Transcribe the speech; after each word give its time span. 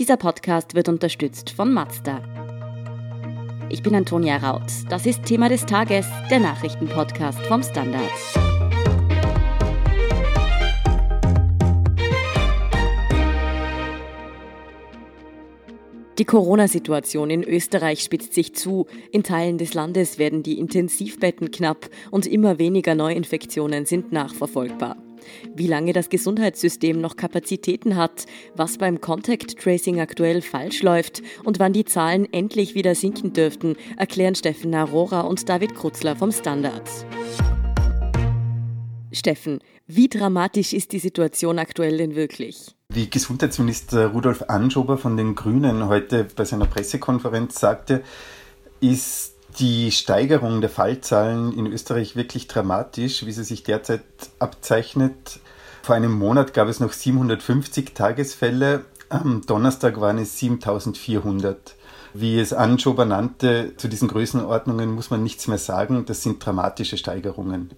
Dieser 0.00 0.16
Podcast 0.16 0.74
wird 0.74 0.88
unterstützt 0.88 1.50
von 1.50 1.74
Mazda. 1.74 2.22
Ich 3.68 3.82
bin 3.82 3.94
Antonia 3.94 4.38
Raut. 4.38 4.62
Das 4.88 5.04
ist 5.04 5.26
Thema 5.26 5.50
des 5.50 5.66
Tages, 5.66 6.06
der 6.30 6.40
Nachrichtenpodcast 6.40 7.38
vom 7.40 7.62
Standard. 7.62 8.08
Die 16.18 16.24
Corona-Situation 16.24 17.28
in 17.28 17.44
Österreich 17.44 18.00
spitzt 18.00 18.32
sich 18.32 18.54
zu. 18.54 18.86
In 19.12 19.22
Teilen 19.22 19.58
des 19.58 19.74
Landes 19.74 20.18
werden 20.18 20.42
die 20.42 20.58
Intensivbetten 20.58 21.50
knapp 21.50 21.90
und 22.10 22.26
immer 22.26 22.58
weniger 22.58 22.94
Neuinfektionen 22.94 23.84
sind 23.84 24.12
nachverfolgbar. 24.12 24.96
Wie 25.54 25.66
lange 25.66 25.92
das 25.92 26.08
Gesundheitssystem 26.08 27.00
noch 27.00 27.16
Kapazitäten 27.16 27.96
hat, 27.96 28.26
was 28.54 28.78
beim 28.78 29.00
Contact 29.00 29.58
Tracing 29.58 30.00
aktuell 30.00 30.42
falsch 30.42 30.82
läuft 30.82 31.22
und 31.44 31.58
wann 31.58 31.72
die 31.72 31.84
Zahlen 31.84 32.26
endlich 32.32 32.74
wieder 32.74 32.94
sinken 32.94 33.32
dürften, 33.32 33.76
erklären 33.96 34.34
Steffen 34.34 34.74
Arora 34.74 35.22
und 35.22 35.48
David 35.48 35.74
Krutzler 35.74 36.16
vom 36.16 36.32
Standard. 36.32 36.88
Steffen, 39.12 39.58
wie 39.86 40.08
dramatisch 40.08 40.72
ist 40.72 40.92
die 40.92 41.00
Situation 41.00 41.58
aktuell 41.58 41.98
denn 41.98 42.14
wirklich? 42.14 42.76
Wie 42.90 43.10
Gesundheitsminister 43.10 44.08
Rudolf 44.08 44.42
Anschober 44.48 44.98
von 44.98 45.16
den 45.16 45.34
Grünen 45.34 45.88
heute 45.88 46.26
bei 46.36 46.44
seiner 46.44 46.66
Pressekonferenz 46.66 47.58
sagte, 47.58 48.02
ist 48.80 49.34
die 49.58 49.90
Steigerung 49.90 50.60
der 50.60 50.70
Fallzahlen 50.70 51.52
in 51.52 51.66
Österreich 51.66 52.16
wirklich 52.16 52.46
dramatisch, 52.48 53.26
wie 53.26 53.32
sie 53.32 53.44
sich 53.44 53.62
derzeit 53.62 54.02
abzeichnet. 54.38 55.40
Vor 55.82 55.94
einem 55.94 56.12
Monat 56.12 56.54
gab 56.54 56.68
es 56.68 56.80
noch 56.80 56.92
750 56.92 57.94
Tagesfälle, 57.94 58.84
am 59.08 59.42
Donnerstag 59.44 60.00
waren 60.00 60.18
es 60.18 60.38
7400. 60.38 61.74
Wie 62.14 62.38
es 62.38 62.52
Anschober 62.52 63.04
nannte, 63.04 63.72
zu 63.76 63.88
diesen 63.88 64.08
Größenordnungen 64.08 64.92
muss 64.92 65.10
man 65.10 65.22
nichts 65.22 65.48
mehr 65.48 65.58
sagen, 65.58 66.04
das 66.06 66.22
sind 66.22 66.44
dramatische 66.44 66.96
Steigerungen. 66.96 67.70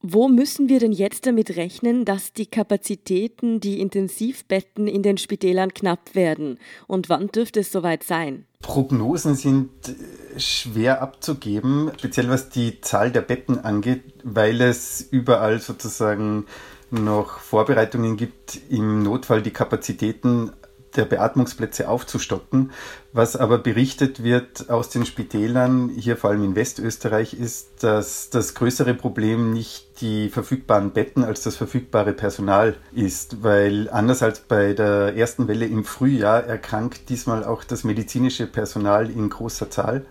Wo 0.00 0.28
müssen 0.28 0.68
wir 0.68 0.78
denn 0.78 0.92
jetzt 0.92 1.26
damit 1.26 1.56
rechnen, 1.56 2.04
dass 2.04 2.32
die 2.32 2.46
Kapazitäten, 2.46 3.58
die 3.58 3.80
Intensivbetten 3.80 4.86
in 4.86 5.02
den 5.02 5.18
Spitälern 5.18 5.74
knapp 5.74 6.14
werden? 6.14 6.60
Und 6.86 7.08
wann 7.08 7.28
dürfte 7.28 7.60
es 7.60 7.72
soweit 7.72 8.04
sein? 8.04 8.46
Prognosen 8.60 9.34
sind 9.34 9.70
äh, 9.88 10.38
schwer 10.38 11.02
abzugeben, 11.02 11.90
speziell 11.98 12.28
was 12.28 12.48
die 12.48 12.80
Zahl 12.80 13.10
der 13.10 13.22
Betten 13.22 13.58
angeht, 13.58 14.02
weil 14.22 14.60
es 14.60 15.00
überall 15.00 15.58
sozusagen 15.58 16.46
noch 16.90 17.38
Vorbereitungen 17.40 18.16
gibt, 18.16 18.60
im 18.70 19.02
Notfall 19.02 19.42
die 19.42 19.52
Kapazitäten 19.52 20.52
der 20.96 21.04
Beatmungsplätze 21.04 21.88
aufzustocken. 21.88 22.70
Was 23.12 23.36
aber 23.36 23.58
berichtet 23.58 24.22
wird 24.22 24.70
aus 24.70 24.90
den 24.90 25.06
Spitälern, 25.06 25.88
hier 25.88 26.16
vor 26.16 26.30
allem 26.30 26.44
in 26.44 26.54
Westösterreich, 26.54 27.34
ist, 27.34 27.82
dass 27.82 28.30
das 28.30 28.54
größere 28.54 28.94
Problem 28.94 29.52
nicht 29.52 30.00
die 30.00 30.28
verfügbaren 30.28 30.92
Betten 30.92 31.24
als 31.24 31.42
das 31.42 31.56
verfügbare 31.56 32.12
Personal 32.12 32.76
ist, 32.92 33.42
weil 33.42 33.88
anders 33.90 34.22
als 34.22 34.40
bei 34.40 34.72
der 34.72 35.16
ersten 35.16 35.48
Welle 35.48 35.66
im 35.66 35.84
Frühjahr 35.84 36.44
erkrankt 36.44 37.08
diesmal 37.08 37.44
auch 37.44 37.64
das 37.64 37.84
medizinische 37.84 38.46
Personal 38.46 39.10
in 39.10 39.28
großer 39.28 39.70
Zahl 39.70 40.06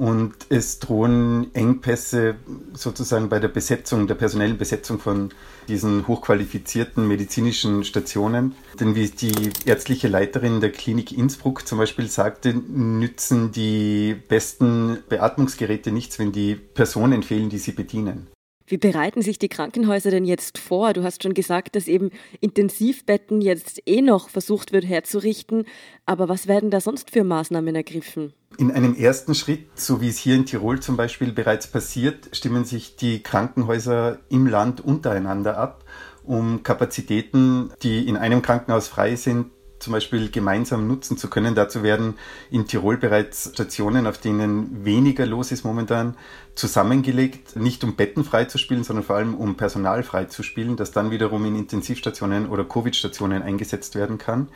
und 0.00 0.32
es 0.48 0.78
drohen 0.78 1.54
Engpässe 1.54 2.36
sozusagen 2.72 3.28
bei 3.28 3.38
der 3.38 3.48
Besetzung, 3.48 4.06
der 4.06 4.14
personellen 4.14 4.56
Besetzung 4.56 4.98
von 4.98 5.28
diesen 5.68 6.08
hochqualifizierten 6.08 7.06
medizinischen 7.06 7.84
Stationen. 7.84 8.54
Denn 8.80 8.94
wie 8.94 9.10
die 9.10 9.50
ärztliche 9.66 10.08
Leiterin 10.08 10.62
der 10.62 10.72
Klinik 10.72 11.12
Innsbruck 11.12 11.68
zum 11.68 11.76
Beispiel 11.76 12.08
sagte, 12.08 12.54
nützen 12.54 13.52
die 13.52 14.16
besten 14.26 15.00
Beatmungsgeräte 15.10 15.92
nichts, 15.92 16.18
wenn 16.18 16.32
die 16.32 16.54
Personen 16.54 17.22
fehlen, 17.22 17.50
die 17.50 17.58
sie 17.58 17.72
bedienen. 17.72 18.28
Wie 18.70 18.76
bereiten 18.76 19.20
sich 19.20 19.40
die 19.40 19.48
Krankenhäuser 19.48 20.12
denn 20.12 20.24
jetzt 20.24 20.56
vor? 20.56 20.92
Du 20.92 21.02
hast 21.02 21.24
schon 21.24 21.34
gesagt, 21.34 21.74
dass 21.74 21.88
eben 21.88 22.10
Intensivbetten 22.40 23.40
jetzt 23.40 23.82
eh 23.84 24.00
noch 24.00 24.28
versucht 24.28 24.72
wird 24.72 24.86
herzurichten. 24.86 25.64
Aber 26.06 26.28
was 26.28 26.46
werden 26.46 26.70
da 26.70 26.80
sonst 26.80 27.10
für 27.10 27.24
Maßnahmen 27.24 27.74
ergriffen? 27.74 28.32
In 28.58 28.70
einem 28.70 28.94
ersten 28.94 29.34
Schritt, 29.34 29.66
so 29.74 30.00
wie 30.00 30.08
es 30.08 30.18
hier 30.18 30.36
in 30.36 30.46
Tirol 30.46 30.78
zum 30.78 30.96
Beispiel 30.96 31.32
bereits 31.32 31.66
passiert, 31.66 32.28
stimmen 32.30 32.64
sich 32.64 32.94
die 32.94 33.24
Krankenhäuser 33.24 34.20
im 34.28 34.46
Land 34.46 34.80
untereinander 34.80 35.56
ab, 35.58 35.84
um 36.22 36.62
Kapazitäten, 36.62 37.72
die 37.82 38.06
in 38.06 38.16
einem 38.16 38.40
Krankenhaus 38.40 38.86
frei 38.86 39.16
sind, 39.16 39.46
zum 39.80 39.94
Beispiel 39.94 40.30
gemeinsam 40.30 40.86
nutzen 40.86 41.16
zu 41.16 41.28
können. 41.28 41.54
Dazu 41.54 41.82
werden 41.82 42.14
in 42.50 42.66
Tirol 42.66 42.98
bereits 42.98 43.50
Stationen, 43.52 44.06
auf 44.06 44.18
denen 44.18 44.84
weniger 44.84 45.26
los 45.26 45.50
ist 45.50 45.64
momentan, 45.64 46.16
zusammengelegt, 46.60 47.56
nicht 47.56 47.82
um 47.82 47.96
Betten 47.96 48.22
freizuspielen, 48.22 48.84
sondern 48.84 49.04
vor 49.04 49.16
allem 49.16 49.34
um 49.34 49.56
Personal 49.56 50.02
freizuspielen, 50.02 50.76
das 50.76 50.92
dann 50.92 51.10
wiederum 51.10 51.44
in 51.46 51.56
Intensivstationen 51.56 52.48
oder 52.48 52.64
Covid-Stationen 52.64 53.42
eingesetzt 53.42 53.94
werden 53.94 54.18
kann. 54.18 54.48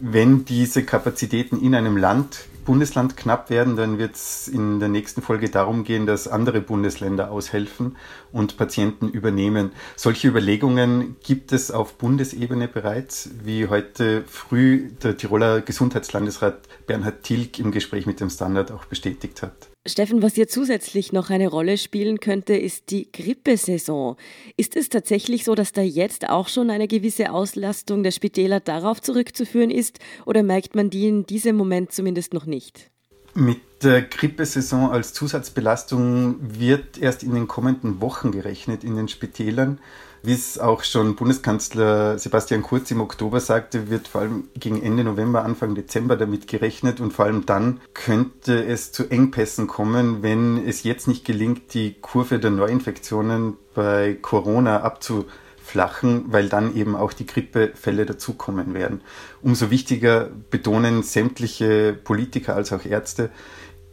Wenn 0.00 0.44
diese 0.44 0.84
Kapazitäten 0.84 1.60
in 1.62 1.74
einem 1.74 1.96
Land 1.96 2.46
Bundesland 2.64 3.16
knapp 3.16 3.50
werden, 3.50 3.76
dann 3.76 3.98
wird 3.98 4.14
es 4.14 4.48
in 4.48 4.78
der 4.78 4.88
nächsten 4.88 5.22
Folge 5.22 5.50
darum 5.50 5.84
gehen, 5.84 6.06
dass 6.06 6.28
andere 6.28 6.60
Bundesländer 6.60 7.30
aushelfen 7.30 7.96
und 8.30 8.56
Patienten 8.56 9.08
übernehmen. 9.08 9.72
Solche 9.96 10.28
Überlegungen 10.28 11.16
gibt 11.24 11.52
es 11.52 11.70
auf 11.70 11.94
Bundesebene 11.94 12.68
bereits, 12.68 13.30
wie 13.42 13.68
heute 13.68 14.24
früh 14.26 14.90
der 15.02 15.16
Tiroler 15.16 15.60
Gesundheitslandesrat 15.60 16.68
Bernhard 16.86 17.22
Tilg 17.22 17.58
im 17.58 17.72
Gespräch 17.72 18.06
mit 18.06 18.20
dem 18.20 18.30
Standard 18.30 18.70
auch 18.70 18.84
bestätigt 18.84 19.42
hat. 19.42 19.68
Steffen, 19.84 20.22
was 20.22 20.34
hier 20.34 20.46
zusätzlich 20.46 21.12
noch 21.12 21.30
eine 21.30 21.48
Rolle 21.52 21.78
spielen 21.78 22.18
könnte, 22.18 22.54
ist 22.54 22.90
die 22.90 23.10
Grippesaison. 23.12 24.16
Ist 24.56 24.76
es 24.76 24.88
tatsächlich 24.88 25.44
so, 25.44 25.54
dass 25.54 25.72
da 25.72 25.82
jetzt 25.82 26.28
auch 26.28 26.48
schon 26.48 26.70
eine 26.70 26.88
gewisse 26.88 27.30
Auslastung 27.30 28.02
der 28.02 28.10
Spitäler 28.10 28.60
darauf 28.60 29.00
zurückzuführen 29.00 29.70
ist 29.70 29.98
oder 30.26 30.42
merkt 30.42 30.74
man 30.74 30.90
die 30.90 31.06
in 31.06 31.26
diesem 31.26 31.56
Moment 31.56 31.92
zumindest 31.92 32.34
noch 32.34 32.46
nicht? 32.46 32.90
Mit 33.34 33.60
der 33.82 34.02
Grippesaison 34.02 34.90
als 34.90 35.14
Zusatzbelastung 35.14 36.36
wird 36.40 36.98
erst 36.98 37.22
in 37.22 37.34
den 37.34 37.48
kommenden 37.48 38.00
Wochen 38.00 38.30
gerechnet 38.30 38.84
in 38.84 38.94
den 38.96 39.08
Spitälern. 39.08 39.78
Wie 40.24 40.34
es 40.34 40.56
auch 40.56 40.84
schon 40.84 41.16
Bundeskanzler 41.16 42.16
Sebastian 42.16 42.62
Kurz 42.62 42.92
im 42.92 43.00
Oktober 43.00 43.40
sagte, 43.40 43.90
wird 43.90 44.06
vor 44.06 44.20
allem 44.20 44.44
gegen 44.54 44.80
Ende 44.80 45.02
November, 45.02 45.44
Anfang 45.44 45.74
Dezember 45.74 46.16
damit 46.16 46.46
gerechnet 46.46 47.00
und 47.00 47.12
vor 47.12 47.24
allem 47.24 47.44
dann 47.44 47.80
könnte 47.92 48.64
es 48.64 48.92
zu 48.92 49.10
Engpässen 49.10 49.66
kommen, 49.66 50.22
wenn 50.22 50.64
es 50.64 50.84
jetzt 50.84 51.08
nicht 51.08 51.24
gelingt, 51.24 51.74
die 51.74 51.96
Kurve 52.00 52.38
der 52.38 52.52
Neuinfektionen 52.52 53.56
bei 53.74 54.16
Corona 54.22 54.82
abzuflachen, 54.82 56.26
weil 56.28 56.48
dann 56.48 56.76
eben 56.76 56.94
auch 56.94 57.12
die 57.12 57.26
Grippefälle 57.26 58.06
dazukommen 58.06 58.74
werden. 58.74 59.00
Umso 59.42 59.72
wichtiger 59.72 60.30
betonen 60.50 61.02
sämtliche 61.02 61.94
Politiker 61.94 62.54
als 62.54 62.72
auch 62.72 62.84
Ärzte, 62.84 63.30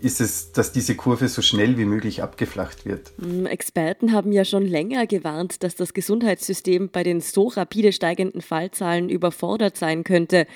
ist 0.02 0.22
es, 0.22 0.52
dass 0.52 0.72
diese 0.72 0.96
Kurve 0.96 1.28
so 1.28 1.42
schnell 1.42 1.78
wie 1.78 1.86
möglich 1.86 2.24
abgeflacht 2.24 2.86
wird. 2.86 3.12
Mm, 3.18 3.46
Experten 3.46 4.14
haben 4.14 4.32
ja 4.32 4.46
schon 4.46 4.66
länger 4.66 5.08
gewarnt, 5.08 5.64
dass 5.64 5.76
das 5.76 5.94
Gesundheitssystem 5.94 6.90
bei 6.90 7.04
den 7.04 7.22
so 7.22 7.48
rapide 7.48 7.92
steigenden 7.92 8.42
Fallzahlen 8.42 9.10
überfordert 9.10 9.78
sein 9.78 10.04
könnte. 10.04 10.48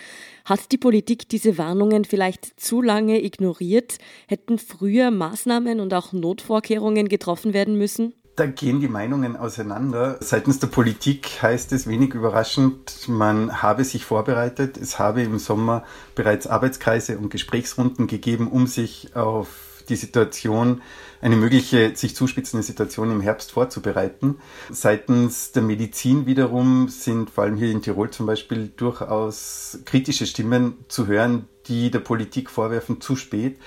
Hat 0.45 0.71
die 0.71 0.77
Politik 0.77 1.29
diese 1.29 1.57
Warnungen 1.57 2.05
vielleicht 2.05 2.59
zu 2.59 2.81
lange 2.81 3.23
ignoriert? 3.23 3.97
Hätten 4.27 4.57
früher 4.57 5.11
Maßnahmen 5.11 5.79
und 5.79 5.93
auch 5.93 6.13
Notvorkehrungen 6.13 7.09
getroffen 7.09 7.53
werden 7.53 7.77
müssen? 7.77 8.13
Da 8.35 8.47
gehen 8.47 8.79
die 8.79 8.87
Meinungen 8.87 9.35
auseinander. 9.37 10.17
Seitens 10.19 10.57
der 10.57 10.65
Politik 10.65 11.43
heißt 11.43 11.71
es 11.71 11.85
wenig 11.85 12.15
überraschend, 12.15 13.07
man 13.07 13.61
habe 13.61 13.83
sich 13.83 14.05
vorbereitet. 14.05 14.75
Es 14.75 14.97
habe 14.97 15.21
im 15.21 15.37
Sommer 15.37 15.83
bereits 16.15 16.47
Arbeitskreise 16.47 17.19
und 17.19 17.29
Gesprächsrunden 17.29 18.07
gegeben, 18.07 18.47
um 18.47 18.65
sich 18.65 19.15
auf 19.15 19.83
die 19.87 19.95
Situation, 19.97 20.81
eine 21.21 21.35
mögliche 21.35 21.95
sich 21.95 22.15
zuspitzende 22.15 22.63
Situation 22.63 23.11
im 23.11 23.21
Herbst 23.21 23.51
vorzubereiten. 23.51 24.39
Seitens 24.71 25.51
der 25.51 25.61
Medizin 25.61 26.25
wiederum 26.25 26.89
sind 26.89 27.29
vor 27.29 27.43
allem 27.43 27.57
hier 27.57 27.69
in 27.69 27.83
Tirol 27.83 28.09
zum 28.09 28.25
Beispiel 28.25 28.71
durchaus 28.75 29.77
kritische 29.85 30.25
Stimmen 30.25 30.77
zu 30.87 31.05
hören, 31.05 31.47
die 31.67 31.91
der 31.91 31.99
Politik 31.99 32.49
vorwerfen, 32.49 32.99
zu 32.99 33.15
spät 33.15 33.59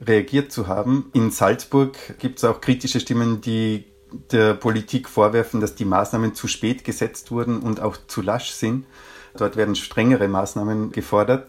reagiert 0.00 0.50
zu 0.50 0.66
haben. 0.66 1.10
In 1.12 1.30
Salzburg 1.30 1.96
gibt 2.18 2.38
es 2.38 2.44
auch 2.44 2.60
kritische 2.60 3.00
Stimmen, 3.00 3.40
die 3.40 3.84
der 4.30 4.54
Politik 4.54 5.08
vorwerfen, 5.08 5.60
dass 5.60 5.74
die 5.74 5.84
Maßnahmen 5.84 6.34
zu 6.34 6.48
spät 6.48 6.84
gesetzt 6.84 7.30
wurden 7.30 7.60
und 7.60 7.80
auch 7.80 7.96
zu 8.06 8.22
lasch 8.22 8.50
sind. 8.50 8.86
Dort 9.36 9.56
werden 9.56 9.74
strengere 9.74 10.28
Maßnahmen 10.28 10.92
gefordert. 10.92 11.48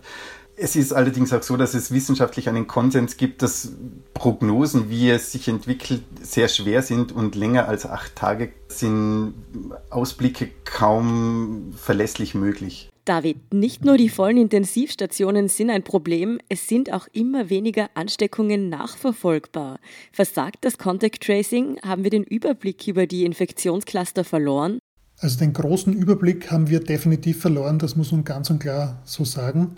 Es 0.55 0.75
ist 0.75 0.93
allerdings 0.93 1.33
auch 1.33 1.41
so, 1.41 1.57
dass 1.57 1.73
es 1.73 1.91
wissenschaftlich 1.91 2.47
einen 2.47 2.67
Konsens 2.67 3.17
gibt, 3.17 3.41
dass 3.41 3.71
Prognosen, 4.13 4.91
wie 4.91 5.09
es 5.09 5.31
sich 5.31 5.47
entwickelt, 5.47 6.03
sehr 6.21 6.49
schwer 6.49 6.83
sind 6.83 7.11
und 7.11 7.33
länger 7.33 7.67
als 7.67 7.87
acht 7.87 8.15
Tage 8.15 8.51
sind 8.67 9.33
Ausblicke 9.89 10.49
kaum 10.63 11.73
verlässlich 11.75 12.35
möglich. 12.35 12.90
David, 13.11 13.53
nicht 13.53 13.83
nur 13.83 13.97
die 13.97 14.07
vollen 14.07 14.37
Intensivstationen 14.37 15.49
sind 15.49 15.69
ein 15.69 15.83
Problem, 15.83 16.39
es 16.47 16.69
sind 16.69 16.93
auch 16.93 17.09
immer 17.11 17.49
weniger 17.49 17.89
Ansteckungen 17.93 18.69
nachverfolgbar. 18.69 19.81
Versagt 20.13 20.59
das 20.61 20.77
Contact 20.77 21.21
Tracing? 21.21 21.77
Haben 21.83 22.05
wir 22.05 22.09
den 22.09 22.23
Überblick 22.23 22.87
über 22.87 23.07
die 23.07 23.25
Infektionscluster 23.25 24.23
verloren? 24.23 24.79
Also 25.17 25.37
den 25.39 25.51
großen 25.51 25.91
Überblick 25.91 26.51
haben 26.51 26.69
wir 26.69 26.79
definitiv 26.79 27.41
verloren, 27.41 27.79
das 27.79 27.97
muss 27.97 28.13
man 28.13 28.23
ganz 28.23 28.49
und 28.49 28.59
klar 28.59 29.01
so 29.03 29.25
sagen. 29.25 29.75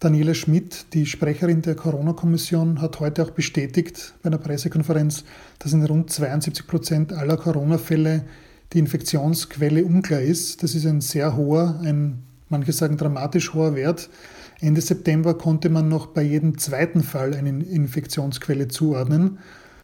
Daniela 0.00 0.34
Schmidt, 0.34 0.86
die 0.94 1.06
Sprecherin 1.06 1.62
der 1.62 1.76
Corona-Kommission, 1.76 2.80
hat 2.80 2.98
heute 2.98 3.22
auch 3.22 3.30
bestätigt 3.30 4.14
bei 4.24 4.30
einer 4.30 4.38
Pressekonferenz, 4.38 5.22
dass 5.60 5.72
in 5.72 5.86
rund 5.86 6.10
72 6.10 6.66
Prozent 6.66 7.12
aller 7.12 7.36
Corona-Fälle 7.36 8.24
die 8.72 8.80
Infektionsquelle 8.80 9.84
unklar 9.84 10.22
ist. 10.22 10.64
Das 10.64 10.74
ist 10.74 10.86
ein 10.86 11.00
sehr 11.00 11.36
hoher, 11.36 11.78
ein 11.80 12.24
manche 12.48 12.72
sagen 12.72 12.96
dramatisch 12.96 13.54
hoher 13.54 13.74
Wert. 13.74 14.10
Ende 14.60 14.80
September 14.80 15.34
konnte 15.34 15.68
man 15.68 15.88
noch 15.88 16.06
bei 16.06 16.22
jedem 16.22 16.58
zweiten 16.58 17.02
Fall 17.02 17.34
eine 17.34 17.50
Infektionsquelle 17.64 18.68
zuordnen. 18.68 19.38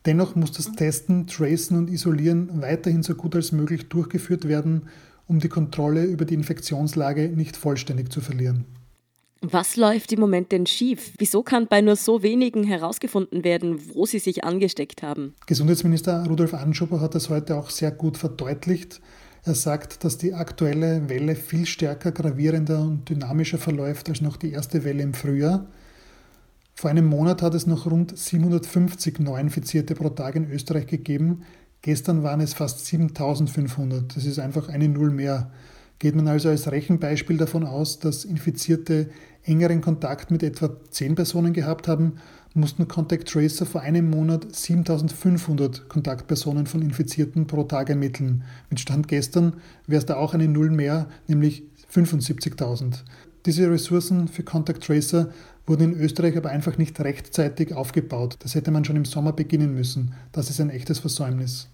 Dennoch 0.06 0.34
muss 0.34 0.52
das 0.52 0.72
Testen, 0.72 1.26
Tracen 1.26 1.76
und 1.76 1.90
Isolieren 1.90 2.62
weiterhin 2.62 3.02
so 3.02 3.14
gut 3.14 3.36
als 3.36 3.52
möglich 3.52 3.88
durchgeführt 3.88 4.48
werden, 4.48 4.88
um 5.26 5.40
die 5.40 5.48
Kontrolle 5.48 6.04
über 6.04 6.24
die 6.24 6.34
Infektionslage 6.34 7.28
nicht 7.28 7.56
vollständig 7.56 8.10
zu 8.10 8.20
verlieren. 8.20 8.64
Was 9.42 9.76
läuft 9.76 10.12
im 10.12 10.20
Moment 10.20 10.52
denn 10.52 10.66
schief? 10.66 11.12
Wieso 11.16 11.42
kann 11.42 11.66
bei 11.66 11.80
nur 11.80 11.96
so 11.96 12.22
wenigen 12.22 12.62
herausgefunden 12.62 13.42
werden, 13.42 13.80
wo 13.94 14.04
sie 14.04 14.18
sich 14.18 14.44
angesteckt 14.44 15.02
haben? 15.02 15.34
Gesundheitsminister 15.46 16.26
Rudolf 16.26 16.52
Anschober 16.52 17.00
hat 17.00 17.14
das 17.14 17.30
heute 17.30 17.56
auch 17.56 17.70
sehr 17.70 17.90
gut 17.90 18.18
verdeutlicht. 18.18 19.00
Er 19.44 19.54
sagt, 19.54 20.04
dass 20.04 20.18
die 20.18 20.34
aktuelle 20.34 21.08
Welle 21.08 21.34
viel 21.34 21.64
stärker 21.64 22.12
gravierender 22.12 22.80
und 22.80 23.08
dynamischer 23.08 23.58
verläuft 23.58 24.08
als 24.08 24.20
noch 24.20 24.36
die 24.36 24.52
erste 24.52 24.84
Welle 24.84 25.02
im 25.02 25.14
Frühjahr. 25.14 25.66
Vor 26.74 26.90
einem 26.90 27.06
Monat 27.06 27.42
hat 27.42 27.54
es 27.54 27.66
noch 27.66 27.86
rund 27.86 28.16
750 28.16 29.18
Neuinfizierte 29.18 29.94
pro 29.94 30.10
Tag 30.10 30.34
in 30.34 30.50
Österreich 30.50 30.86
gegeben. 30.86 31.42
Gestern 31.82 32.22
waren 32.22 32.40
es 32.40 32.52
fast 32.52 32.84
7500. 32.86 34.14
Das 34.14 34.26
ist 34.26 34.38
einfach 34.38 34.68
eine 34.68 34.88
Null 34.88 35.10
mehr. 35.10 35.50
Geht 35.98 36.14
man 36.14 36.28
also 36.28 36.48
als 36.48 36.70
Rechenbeispiel 36.70 37.36
davon 37.36 37.64
aus, 37.64 37.98
dass 37.98 38.24
Infizierte 38.24 39.10
engeren 39.42 39.80
Kontakt 39.80 40.30
mit 40.30 40.42
etwa 40.42 40.70
10 40.90 41.14
Personen 41.14 41.52
gehabt 41.52 41.88
haben, 41.88 42.14
mussten 42.54 42.88
Contact 42.88 43.28
Tracer 43.28 43.64
vor 43.64 43.82
einem 43.82 44.10
Monat 44.10 44.54
7500 44.54 45.88
Kontaktpersonen 45.88 46.66
von 46.66 46.82
Infizierten 46.82 47.46
pro 47.46 47.64
Tag 47.64 47.90
ermitteln. 47.90 48.44
Mit 48.68 48.80
Stand 48.80 49.08
gestern 49.08 49.54
wäre 49.86 50.00
es 50.00 50.06
da 50.06 50.16
auch 50.16 50.34
eine 50.34 50.48
Null 50.48 50.70
mehr, 50.70 51.08
nämlich 51.28 51.62
75.000. 51.92 53.02
Diese 53.46 53.70
Ressourcen 53.70 54.28
für 54.28 54.42
Contact 54.42 54.84
Tracer 54.84 55.30
wurden 55.66 55.92
in 55.92 56.00
Österreich 56.00 56.36
aber 56.36 56.50
einfach 56.50 56.76
nicht 56.76 56.98
rechtzeitig 57.00 57.74
aufgebaut. 57.74 58.36
Das 58.40 58.54
hätte 58.54 58.70
man 58.70 58.84
schon 58.84 58.96
im 58.96 59.04
Sommer 59.04 59.32
beginnen 59.32 59.74
müssen. 59.74 60.14
Das 60.32 60.50
ist 60.50 60.60
ein 60.60 60.70
echtes 60.70 60.98
Versäumnis. 60.98 61.68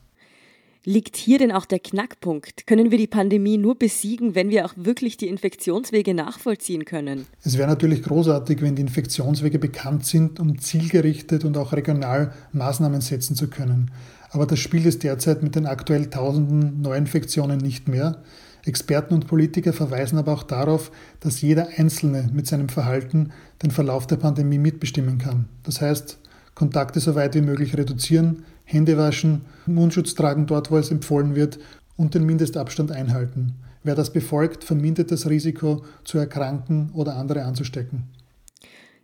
Liegt 0.88 1.16
hier 1.16 1.40
denn 1.40 1.50
auch 1.50 1.66
der 1.66 1.80
Knackpunkt? 1.80 2.64
Können 2.68 2.92
wir 2.92 2.98
die 2.98 3.08
Pandemie 3.08 3.58
nur 3.58 3.76
besiegen, 3.76 4.36
wenn 4.36 4.50
wir 4.50 4.64
auch 4.64 4.72
wirklich 4.76 5.16
die 5.16 5.26
Infektionswege 5.26 6.14
nachvollziehen 6.14 6.84
können? 6.84 7.26
Es 7.42 7.58
wäre 7.58 7.68
natürlich 7.68 8.04
großartig, 8.04 8.62
wenn 8.62 8.76
die 8.76 8.82
Infektionswege 8.82 9.58
bekannt 9.58 10.06
sind, 10.06 10.38
um 10.38 10.60
zielgerichtet 10.60 11.44
und 11.44 11.56
auch 11.56 11.72
regional 11.72 12.32
Maßnahmen 12.52 13.00
setzen 13.00 13.34
zu 13.34 13.48
können. 13.48 13.90
Aber 14.30 14.46
das 14.46 14.60
spielt 14.60 14.86
es 14.86 15.00
derzeit 15.00 15.42
mit 15.42 15.56
den 15.56 15.66
aktuell 15.66 16.08
tausenden 16.08 16.82
Neuinfektionen 16.82 17.58
nicht 17.58 17.88
mehr. 17.88 18.22
Experten 18.64 19.14
und 19.14 19.26
Politiker 19.26 19.72
verweisen 19.72 20.18
aber 20.18 20.34
auch 20.34 20.44
darauf, 20.44 20.92
dass 21.18 21.40
jeder 21.40 21.66
Einzelne 21.76 22.30
mit 22.32 22.46
seinem 22.46 22.68
Verhalten 22.68 23.32
den 23.60 23.72
Verlauf 23.72 24.06
der 24.06 24.18
Pandemie 24.18 24.58
mitbestimmen 24.58 25.18
kann. 25.18 25.46
Das 25.64 25.80
heißt, 25.80 26.18
Kontakte 26.54 27.00
so 27.00 27.16
weit 27.16 27.34
wie 27.34 27.42
möglich 27.42 27.76
reduzieren, 27.76 28.44
Hände 28.66 28.98
waschen, 28.98 29.42
Mundschutz 29.64 30.14
tragen 30.14 30.46
dort, 30.46 30.70
wo 30.70 30.76
es 30.76 30.90
empfohlen 30.90 31.34
wird 31.34 31.58
und 31.96 32.14
den 32.14 32.26
Mindestabstand 32.26 32.92
einhalten. 32.92 33.54
Wer 33.84 33.94
das 33.94 34.12
befolgt, 34.12 34.64
vermindert 34.64 35.12
das 35.12 35.30
Risiko 35.30 35.84
zu 36.04 36.18
erkranken 36.18 36.90
oder 36.92 37.16
andere 37.16 37.44
anzustecken. 37.44 38.08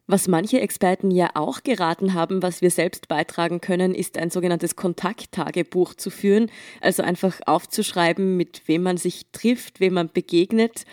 Was 0.08 0.26
manche 0.26 0.60
Experten 0.60 1.12
ja 1.12 1.30
auch 1.34 1.62
geraten 1.62 2.12
haben, 2.12 2.42
was 2.42 2.60
wir 2.60 2.72
selbst 2.72 3.06
beitragen 3.06 3.60
können, 3.60 3.94
ist 3.94 4.18
ein 4.18 4.30
sogenanntes 4.30 4.74
Kontakttagebuch 4.74 5.94
zu 5.94 6.10
führen, 6.10 6.50
also 6.80 7.04
einfach 7.04 7.38
aufzuschreiben, 7.46 8.36
mit 8.36 8.66
wem 8.66 8.82
man 8.82 8.96
sich 8.96 9.26
trifft, 9.30 9.78
wem 9.78 9.94
man 9.94 10.10
begegnet. 10.12 10.84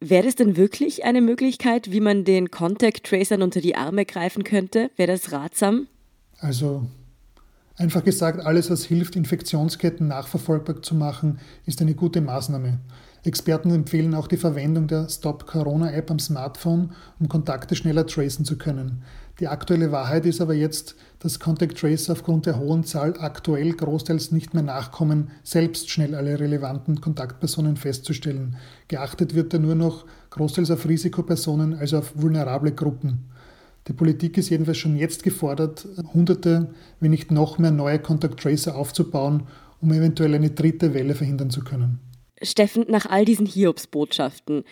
Wäre 0.00 0.24
das 0.24 0.34
denn 0.34 0.56
wirklich 0.56 1.04
eine 1.04 1.20
Möglichkeit, 1.20 1.92
wie 1.92 2.00
man 2.00 2.24
den 2.24 2.50
Contact 2.50 3.04
Tracern 3.04 3.42
unter 3.42 3.60
die 3.60 3.76
Arme 3.76 4.06
greifen 4.06 4.42
könnte? 4.42 4.90
Wäre 4.96 5.12
das 5.12 5.30
ratsam? 5.30 5.86
Also 6.38 6.86
Einfach 7.76 8.04
gesagt, 8.04 8.44
alles, 8.44 8.70
was 8.70 8.84
hilft, 8.84 9.16
Infektionsketten 9.16 10.06
nachverfolgbar 10.06 10.82
zu 10.82 10.94
machen, 10.94 11.38
ist 11.64 11.80
eine 11.80 11.94
gute 11.94 12.20
Maßnahme. 12.20 12.78
Experten 13.24 13.70
empfehlen 13.70 14.14
auch 14.14 14.26
die 14.26 14.36
Verwendung 14.36 14.88
der 14.88 15.08
Stop 15.08 15.46
Corona 15.46 15.92
App 15.92 16.10
am 16.10 16.18
Smartphone, 16.18 16.90
um 17.18 17.28
Kontakte 17.28 17.74
schneller 17.74 18.06
tracen 18.06 18.44
zu 18.44 18.58
können. 18.58 19.02
Die 19.40 19.48
aktuelle 19.48 19.90
Wahrheit 19.90 20.26
ist 20.26 20.40
aber 20.40 20.54
jetzt, 20.54 20.96
dass 21.20 21.40
Contact 21.40 21.78
Tracer 21.78 22.12
aufgrund 22.12 22.44
der 22.46 22.58
hohen 22.58 22.84
Zahl 22.84 23.14
aktuell 23.18 23.72
großteils 23.72 24.32
nicht 24.32 24.52
mehr 24.52 24.62
nachkommen, 24.62 25.30
selbst 25.42 25.88
schnell 25.88 26.14
alle 26.14 26.38
relevanten 26.38 27.00
Kontaktpersonen 27.00 27.76
festzustellen. 27.76 28.56
Geachtet 28.88 29.34
wird 29.34 29.54
da 29.54 29.58
nur 29.58 29.76
noch 29.76 30.04
großteils 30.30 30.70
auf 30.70 30.86
Risikopersonen, 30.86 31.74
also 31.74 31.98
auf 31.98 32.12
vulnerable 32.14 32.72
Gruppen. 32.72 33.31
Die 33.88 33.92
Politik 33.92 34.38
ist 34.38 34.48
jedenfalls 34.48 34.78
schon 34.78 34.96
jetzt 34.96 35.24
gefordert, 35.24 35.86
hunderte, 36.14 36.72
wenn 37.00 37.10
nicht 37.10 37.30
noch 37.30 37.58
mehr 37.58 37.72
neue 37.72 37.98
Contact 37.98 38.40
Tracer 38.40 38.76
aufzubauen, 38.76 39.44
um 39.80 39.92
eventuell 39.92 40.34
eine 40.34 40.50
dritte 40.50 40.94
Welle 40.94 41.14
verhindern 41.14 41.50
zu 41.50 41.64
können. 41.64 41.98
Steffen, 42.40 42.86
nach 42.88 43.06
all 43.06 43.24
diesen 43.24 43.46
Hiobsbotschaften, 43.46 44.64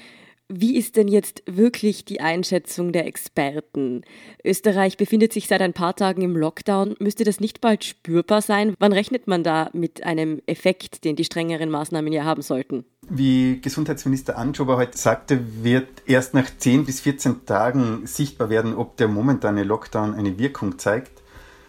wie 0.51 0.77
ist 0.77 0.97
denn 0.97 1.07
jetzt 1.07 1.43
wirklich 1.47 2.05
die 2.05 2.21
Einschätzung 2.21 2.93
der 2.93 3.07
Experten? 3.07 4.03
Österreich 4.45 4.97
befindet 4.97 5.33
sich 5.33 5.47
seit 5.47 5.63
ein 5.63 5.73
paar 5.73 5.95
Tagen 5.95 6.23
im 6.23 6.37
Lockdown. 6.37 6.97
Müsste 6.99 7.23
das 7.23 7.39
nicht 7.39 7.61
bald 7.61 7.85
spürbar 7.85 8.43
sein? 8.43 8.75
Wann 8.81 8.93
rechnet 8.93 9.29
man 9.29 9.45
da 9.45 9.71
mit 9.73 10.03
einem 10.03 10.43
Effekt, 10.47 11.05
den 11.05 11.15
die 11.15 11.25
strengeren 11.25 11.71
Maßnahmen 11.71 12.13
ja 12.13 12.25
haben 12.25 12.43
sollten? 12.43 12.85
Wie 13.09 13.61
Gesundheitsminister 13.61 14.37
Anschober 14.37 14.77
heute 14.77 14.99
sagte, 14.99 15.41
wird 15.63 15.89
erst 16.07 16.35
nach 16.35 16.51
10 16.59 16.85
bis 16.85 17.01
14 17.01 17.47
Tagen 17.47 18.07
sichtbar 18.07 18.51
werden, 18.51 18.75
ob 18.75 18.97
der 18.97 19.07
momentane 19.07 19.63
Lockdown 19.63 20.15
eine 20.15 20.39
Wirkung 20.39 20.79
zeigt. 20.79 21.13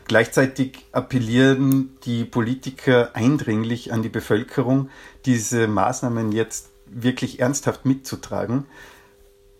Gleichzeitig 0.07 0.79
appellieren 0.91 1.97
die 2.03 2.25
Politiker 2.25 3.15
eindringlich 3.15 3.93
an 3.93 4.01
die 4.01 4.09
Bevölkerung, 4.09 4.89
diese 5.25 5.67
Maßnahmen 5.67 6.31
jetzt 6.31 6.70
wirklich 6.93 7.39
ernsthaft 7.39 7.85
mitzutragen. 7.85 8.65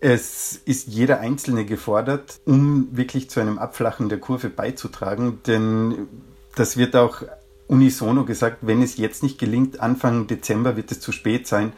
Es 0.00 0.60
ist 0.64 0.88
jeder 0.88 1.20
Einzelne 1.20 1.64
gefordert, 1.64 2.40
um 2.44 2.88
wirklich 2.92 3.30
zu 3.30 3.40
einem 3.40 3.58
Abflachen 3.58 4.08
der 4.08 4.18
Kurve 4.18 4.48
beizutragen, 4.48 5.40
denn 5.46 6.08
das 6.56 6.76
wird 6.76 6.96
auch 6.96 7.22
unisono 7.68 8.24
gesagt, 8.24 8.58
wenn 8.62 8.82
es 8.82 8.96
jetzt 8.96 9.22
nicht 9.22 9.38
gelingt, 9.38 9.80
Anfang 9.80 10.26
Dezember 10.26 10.76
wird 10.76 10.90
es 10.92 11.00
zu 11.00 11.12
spät 11.12 11.46
sein, 11.46 11.72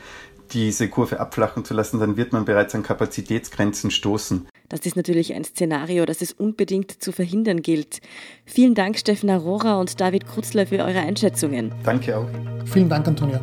diese 0.53 0.89
Kurve 0.89 1.21
abflachen 1.21 1.65
zu 1.65 1.75
lassen, 1.75 2.01
dann 2.01 2.17
wird 2.17 2.33
man 2.33 2.45
bereits 2.45 2.75
an 2.75 2.83
Kapazitätsgrenzen 2.83 3.91
stoßen. 3.91 4.47
Das 4.69 4.81
ist 4.81 4.97
natürlich 4.97 5.35
ein 5.35 5.45
Szenario, 5.45 6.05
das 6.05 6.23
es 6.23 6.33
unbedingt 6.33 7.03
zu 7.03 7.13
verhindern 7.13 7.63
gilt. 7.63 8.01
Vielen 8.45 8.75
Dank, 8.75 8.99
Steffen 8.99 9.31
Aurora 9.31 9.79
und 9.81 10.01
David 10.01 10.27
Krutzler, 10.27 10.67
für 10.67 10.79
eure 10.79 11.01
Einschätzungen. 11.01 11.73
Danke 11.85 12.17
auch. 12.17 12.29
Vielen 12.67 12.89
Dank, 12.89 13.07
Antonia. 13.07 13.41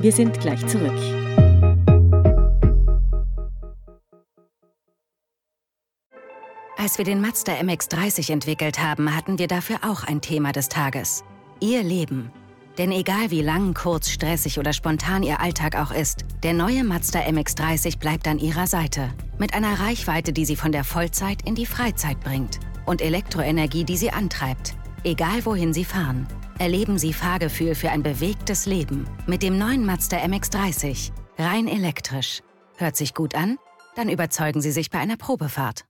Wir 0.00 0.12
sind 0.12 0.38
gleich 0.40 0.64
zurück. 0.66 0.92
Als 6.76 6.98
wir 6.98 7.04
den 7.04 7.20
Mazda 7.20 7.54
MX30 7.54 8.30
entwickelt 8.30 8.78
haben, 8.78 9.16
hatten 9.16 9.38
wir 9.38 9.48
dafür 9.48 9.78
auch 9.82 10.04
ein 10.04 10.20
Thema 10.20 10.52
des 10.52 10.68
Tages. 10.68 11.24
Ihr 11.60 11.82
Leben. 11.82 12.30
Denn 12.76 12.92
egal 12.92 13.30
wie 13.30 13.40
lang, 13.40 13.72
kurz, 13.72 14.10
stressig 14.10 14.58
oder 14.58 14.74
spontan 14.74 15.22
Ihr 15.22 15.40
Alltag 15.40 15.74
auch 15.76 15.90
ist, 15.90 16.26
der 16.42 16.52
neue 16.52 16.84
Mazda 16.84 17.20
MX30 17.20 17.98
bleibt 17.98 18.28
an 18.28 18.38
Ihrer 18.38 18.66
Seite. 18.66 19.08
Mit 19.38 19.54
einer 19.54 19.80
Reichweite, 19.80 20.34
die 20.34 20.44
Sie 20.44 20.56
von 20.56 20.72
der 20.72 20.84
Vollzeit 20.84 21.48
in 21.48 21.54
die 21.54 21.66
Freizeit 21.66 22.20
bringt. 22.20 22.60
Und 22.84 23.00
Elektroenergie, 23.00 23.84
die 23.84 23.96
Sie 23.96 24.10
antreibt. 24.10 24.74
Egal 25.04 25.44
wohin 25.46 25.72
Sie 25.72 25.84
fahren. 25.84 26.26
Erleben 26.58 26.96
Sie 26.96 27.12
Fahrgefühl 27.12 27.74
für 27.74 27.90
ein 27.90 28.02
bewegtes 28.02 28.64
Leben. 28.64 29.06
Mit 29.26 29.42
dem 29.42 29.58
neuen 29.58 29.84
Mazda 29.84 30.16
MX30. 30.16 31.10
Rein 31.36 31.68
elektrisch. 31.68 32.40
Hört 32.78 32.96
sich 32.96 33.12
gut 33.12 33.34
an? 33.34 33.58
Dann 33.94 34.08
überzeugen 34.08 34.62
Sie 34.62 34.72
sich 34.72 34.88
bei 34.88 34.98
einer 34.98 35.18
Probefahrt. 35.18 35.84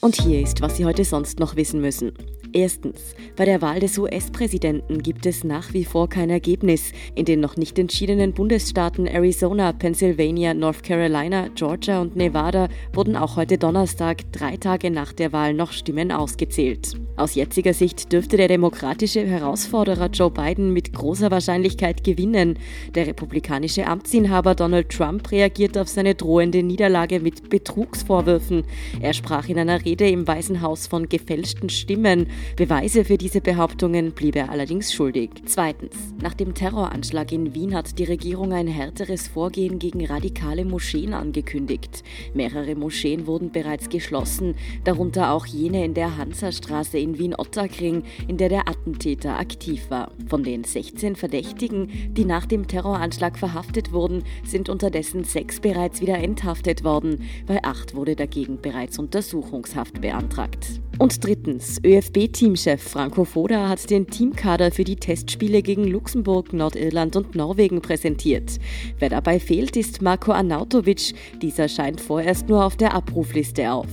Und 0.00 0.16
hier 0.16 0.40
ist, 0.40 0.62
was 0.62 0.78
Sie 0.78 0.86
heute 0.86 1.04
sonst 1.04 1.38
noch 1.38 1.54
wissen 1.54 1.82
müssen. 1.82 2.14
Erstens. 2.52 3.14
Bei 3.36 3.44
der 3.44 3.62
Wahl 3.62 3.78
des 3.78 3.96
US-Präsidenten 3.96 5.02
gibt 5.02 5.24
es 5.26 5.44
nach 5.44 5.72
wie 5.72 5.84
vor 5.84 6.08
kein 6.08 6.30
Ergebnis. 6.30 6.92
In 7.14 7.24
den 7.24 7.38
noch 7.38 7.56
nicht 7.56 7.78
entschiedenen 7.78 8.32
Bundesstaaten 8.32 9.06
Arizona, 9.06 9.72
Pennsylvania, 9.72 10.52
North 10.52 10.82
Carolina, 10.82 11.48
Georgia 11.54 12.00
und 12.00 12.16
Nevada 12.16 12.68
wurden 12.92 13.16
auch 13.16 13.36
heute 13.36 13.56
Donnerstag, 13.56 14.32
drei 14.32 14.56
Tage 14.56 14.90
nach 14.90 15.12
der 15.12 15.32
Wahl, 15.32 15.54
noch 15.54 15.70
Stimmen 15.70 16.10
ausgezählt. 16.10 16.96
Aus 17.16 17.34
jetziger 17.34 17.74
Sicht 17.74 18.12
dürfte 18.12 18.36
der 18.36 18.48
demokratische 18.48 19.26
Herausforderer 19.26 20.06
Joe 20.06 20.30
Biden 20.30 20.72
mit 20.72 20.92
großer 20.92 21.30
Wahrscheinlichkeit 21.30 22.02
gewinnen. 22.02 22.58
Der 22.94 23.06
republikanische 23.06 23.86
Amtsinhaber 23.86 24.54
Donald 24.54 24.88
Trump 24.88 25.30
reagiert 25.30 25.76
auf 25.76 25.88
seine 25.88 26.14
drohende 26.14 26.62
Niederlage 26.62 27.20
mit 27.20 27.50
Betrugsvorwürfen. 27.50 28.64
Er 29.00 29.12
sprach 29.12 29.48
in 29.48 29.58
einer 29.58 29.84
Rede 29.84 30.08
im 30.08 30.26
Weißen 30.26 30.62
Haus 30.62 30.86
von 30.86 31.08
gefälschten 31.08 31.68
Stimmen. 31.68 32.28
Beweise 32.56 33.04
für 33.04 33.18
diese 33.18 33.40
Behauptungen 33.40 34.12
blieb 34.12 34.36
er 34.36 34.50
allerdings 34.50 34.92
schuldig. 34.92 35.30
Zweitens. 35.46 35.96
Nach 36.22 36.34
dem 36.34 36.54
Terroranschlag 36.54 37.32
in 37.32 37.54
Wien 37.54 37.74
hat 37.74 37.98
die 37.98 38.04
Regierung 38.04 38.52
ein 38.52 38.66
härteres 38.66 39.28
Vorgehen 39.28 39.78
gegen 39.78 40.04
radikale 40.04 40.64
Moscheen 40.64 41.14
angekündigt. 41.14 42.02
Mehrere 42.34 42.74
Moscheen 42.74 43.26
wurden 43.26 43.50
bereits 43.50 43.88
geschlossen, 43.88 44.54
darunter 44.84 45.32
auch 45.32 45.46
jene 45.46 45.84
in 45.84 45.94
der 45.94 46.16
Hansastraße 46.16 46.98
in 46.98 47.18
Wien-Ottakring, 47.18 48.02
in 48.28 48.36
der 48.36 48.48
der 48.48 48.68
Attentäter 48.68 49.38
aktiv 49.38 49.90
war. 49.90 50.12
Von 50.28 50.42
den 50.42 50.64
16 50.64 51.16
Verdächtigen, 51.16 51.88
die 52.12 52.24
nach 52.24 52.46
dem 52.46 52.66
Terroranschlag 52.66 53.38
verhaftet 53.38 53.92
wurden, 53.92 54.24
sind 54.44 54.68
unterdessen 54.68 55.24
sechs 55.24 55.60
bereits 55.60 56.00
wieder 56.00 56.18
enthaftet 56.18 56.84
worden. 56.84 57.22
Bei 57.46 57.62
acht 57.64 57.94
wurde 57.94 58.16
dagegen 58.16 58.60
bereits 58.60 58.98
Untersuchungshaft 58.98 60.00
beantragt. 60.00 60.80
Und 61.00 61.24
drittens, 61.24 61.80
ÖFB-Teamchef 61.82 62.82
Franco 62.82 63.24
Foda 63.24 63.70
hat 63.70 63.88
den 63.88 64.06
Teamkader 64.06 64.70
für 64.70 64.84
die 64.84 64.96
Testspiele 64.96 65.62
gegen 65.62 65.84
Luxemburg, 65.84 66.52
Nordirland 66.52 67.16
und 67.16 67.34
Norwegen 67.34 67.80
präsentiert. 67.80 68.58
Wer 68.98 69.08
dabei 69.08 69.40
fehlt, 69.40 69.78
ist 69.78 70.02
Marco 70.02 70.32
Arnautovic. 70.32 71.14
Dieser 71.40 71.68
scheint 71.70 72.02
vorerst 72.02 72.50
nur 72.50 72.66
auf 72.66 72.76
der 72.76 72.92
Abrufliste 72.92 73.72
auf. 73.72 73.86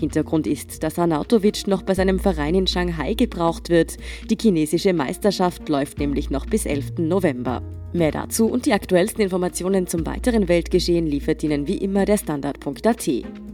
Hintergrund 0.00 0.46
ist, 0.46 0.82
dass 0.82 0.98
Arnautovic 0.98 1.66
noch 1.66 1.82
bei 1.82 1.92
seinem 1.92 2.18
Verein 2.18 2.54
in 2.54 2.66
Shanghai 2.66 3.12
gebraucht 3.12 3.68
wird. 3.68 3.98
Die 4.30 4.38
chinesische 4.40 4.94
Meisterschaft 4.94 5.68
läuft 5.68 5.98
nämlich 5.98 6.30
noch 6.30 6.46
bis 6.46 6.64
11. 6.64 6.92
November. 6.96 7.60
Mehr 7.92 8.10
dazu 8.10 8.46
und 8.46 8.64
die 8.64 8.72
aktuellsten 8.72 9.20
Informationen 9.20 9.86
zum 9.86 10.06
weiteren 10.06 10.48
Weltgeschehen 10.48 11.06
liefert 11.06 11.42
Ihnen 11.42 11.68
wie 11.68 11.76
immer 11.76 12.06
der 12.06 12.16
Standard.at. 12.16 13.53